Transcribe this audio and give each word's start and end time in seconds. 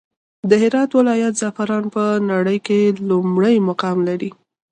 د 0.49 0.51
هرات 0.61 0.89
ولايت 0.99 1.33
زعفران 1.41 1.83
په 1.95 2.03
نړى 2.31 2.57
کې 2.65 2.79
لومړى 3.09 3.55
مقام 3.69 3.97
لري. 4.09 4.29